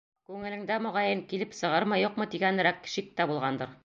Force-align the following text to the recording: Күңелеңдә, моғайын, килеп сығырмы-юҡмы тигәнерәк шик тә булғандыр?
Күңелеңдә, 0.29 0.77
моғайын, 0.85 1.21
килеп 1.33 1.53
сығырмы-юҡмы 1.57 2.27
тигәнерәк 2.33 2.89
шик 2.95 3.13
тә 3.21 3.29
булғандыр? 3.33 3.77